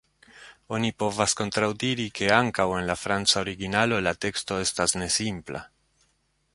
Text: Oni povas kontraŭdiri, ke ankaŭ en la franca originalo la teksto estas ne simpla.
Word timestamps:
Oni 0.77 0.89
povas 1.03 1.35
kontraŭdiri, 1.41 2.07
ke 2.19 2.31
ankaŭ 2.37 2.67
en 2.79 2.89
la 2.91 2.97
franca 3.03 3.45
originalo 3.45 4.01
la 4.09 4.15
teksto 4.27 4.61
estas 4.65 4.99
ne 5.03 5.15
simpla. 5.21 5.65